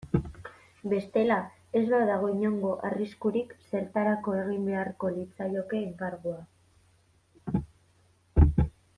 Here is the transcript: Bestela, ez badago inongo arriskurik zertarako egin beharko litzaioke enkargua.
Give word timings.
Bestela, 0.91 1.35
ez 1.79 1.81
badago 1.89 2.29
inongo 2.37 2.71
arriskurik 2.89 3.53
zertarako 3.73 4.33
egin 4.39 4.65
beharko 4.69 5.11
litzaioke 5.17 5.83
enkargua. 5.89 7.61